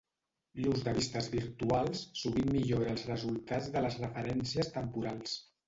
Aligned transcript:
L'ús 0.61 0.79
de 0.87 0.93
vistes 0.97 1.27
virtuals 1.33 2.01
sovint 2.21 2.49
millora 2.55 2.89
els 2.95 3.05
resultats 3.13 3.71
de 3.79 3.87
les 3.87 4.01
referències 4.07 4.77
temporals. 4.83 5.41